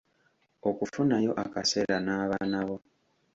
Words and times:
Okufunayo 0.69 1.31
akaseera 1.43 1.95
n’abaanabo. 2.05 2.75